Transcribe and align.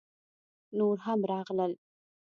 _نور 0.77 0.97
هم 1.05 1.19
راغلل! 1.31 1.73